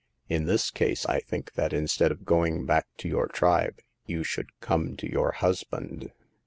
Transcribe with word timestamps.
In 0.27 0.45
this 0.45 0.71
case, 0.71 1.05
I 1.05 1.19
think 1.19 1.53
that 1.53 1.73
instead 1.73 2.11
of 2.11 2.25
going 2.25 2.65
back 2.65 2.87
to 2.97 3.07
your 3.07 3.27
tribe 3.27 3.81
you 4.07 4.23
should 4.23 4.59
come 4.59 4.97
to 4.97 5.07
your 5.07 5.31
husband." 5.33 6.11